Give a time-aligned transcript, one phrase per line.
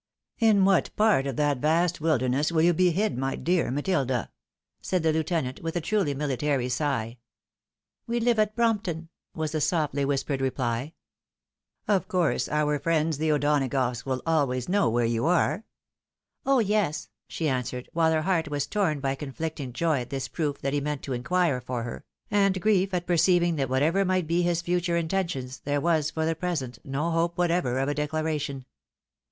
[0.49, 4.31] "In what part of that vast wilderness will you be hid, my dear Miss Matilda?"
[4.81, 7.19] said the Lieutenant, with a truly miUtary sigh."
[8.07, 10.93] We live at Brompton," was the softly whispered reply."
[11.87, 15.65] Of course, our Mends, the O'Donagoughs, will always know where you are?
[16.47, 16.57] ""Oh!
[16.57, 20.73] yes," she answered, while her heart was torn by conflicting joy at this proof that
[20.73, 24.63] he meant to inquire for her, and grief at perceiving that whatever might be his
[24.63, 28.65] future intentions, there was for the present no hope whatever of a declaration.